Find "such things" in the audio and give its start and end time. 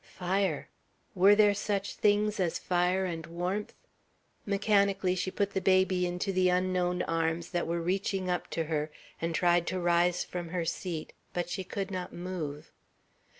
1.53-2.39